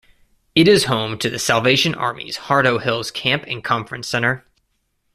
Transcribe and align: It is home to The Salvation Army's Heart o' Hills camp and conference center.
It 0.55 0.67
is 0.67 0.85
home 0.85 1.19
to 1.19 1.29
The 1.29 1.37
Salvation 1.37 1.93
Army's 1.93 2.35
Heart 2.35 2.65
o' 2.65 2.79
Hills 2.79 3.11
camp 3.11 3.43
and 3.47 3.63
conference 3.63 4.07
center. 4.07 4.43